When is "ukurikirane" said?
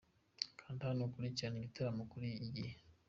1.07-1.57